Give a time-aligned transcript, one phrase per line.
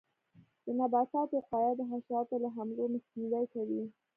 [0.65, 3.83] د نباتاتو وقایه د حشراتو له حملو مخنیوی کوي.